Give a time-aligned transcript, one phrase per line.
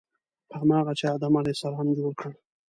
[0.59, 2.31] هماغه چې آدم علیه السلام جوړ کړ.